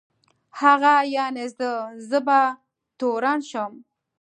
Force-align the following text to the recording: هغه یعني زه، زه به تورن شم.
هغه 0.61 0.93
یعني 1.17 1.45
زه، 1.57 1.71
زه 2.09 2.19
به 2.27 2.41
تورن 2.99 3.39
شم. 3.49 3.71